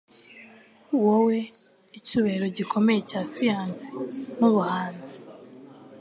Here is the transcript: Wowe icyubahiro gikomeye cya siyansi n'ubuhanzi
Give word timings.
Wowe 1.03 1.37
icyubahiro 1.97 2.45
gikomeye 2.57 2.99
cya 3.09 3.21
siyansi 3.31 3.87
n'ubuhanzi 4.37 5.17